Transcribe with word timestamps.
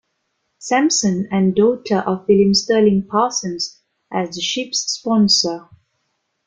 Sampson 0.57 1.27
and 1.31 1.53
daughter 1.53 1.99
of 1.99 2.27
William 2.27 2.55
Sterling 2.55 3.05
Parsons, 3.07 3.83
as 4.11 4.33
the 4.35 4.41
ship's 4.41 4.79
sponsor. 4.79 5.69